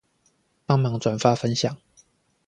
[0.65, 1.77] 幫忙轉發分享